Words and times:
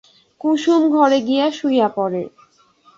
কুসুম 0.41 0.81
ঘরে 0.95 1.19
গিয়া 1.27 1.47
শুইয়া 1.51 1.87
পড়ে। 1.89 2.23